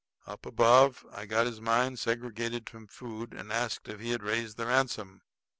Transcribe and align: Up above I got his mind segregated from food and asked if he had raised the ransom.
Up 0.25 0.47
above 0.47 1.05
I 1.11 1.27
got 1.27 1.45
his 1.45 1.61
mind 1.61 1.99
segregated 1.99 2.67
from 2.67 2.87
food 2.87 3.35
and 3.35 3.53
asked 3.53 3.87
if 3.87 3.99
he 3.99 4.09
had 4.09 4.23
raised 4.23 4.57
the 4.57 4.65
ransom. 4.65 5.21